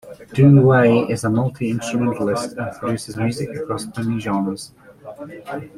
Dou 0.33 0.47
Wei 0.67 1.05
is 1.13 1.25
a 1.25 1.29
multi-instrumentalist 1.29 2.57
and 2.57 2.71
produces 2.79 3.17
music 3.17 3.55
across 3.55 3.85
many 3.95 4.19
genres. 4.19 4.73